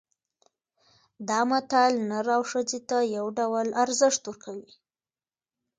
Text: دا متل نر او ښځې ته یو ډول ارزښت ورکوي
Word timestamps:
دا 1.29 1.39
متل 1.49 1.91
نر 2.09 2.27
او 2.37 2.41
ښځې 2.51 2.79
ته 2.89 2.97
یو 3.15 3.25
ډول 3.37 3.67
ارزښت 3.83 4.21
ورکوي 4.25 4.71